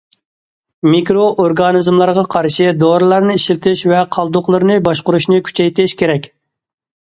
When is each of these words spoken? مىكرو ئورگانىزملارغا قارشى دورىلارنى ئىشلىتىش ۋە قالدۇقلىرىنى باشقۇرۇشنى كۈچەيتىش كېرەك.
مىكرو 0.93 1.25
ئورگانىزملارغا 1.43 2.23
قارشى 2.37 2.71
دورىلارنى 2.85 3.37
ئىشلىتىش 3.41 3.85
ۋە 3.93 4.01
قالدۇقلىرىنى 4.19 4.81
باشقۇرۇشنى 4.91 5.43
كۈچەيتىش 5.51 5.97
كېرەك. 6.03 6.31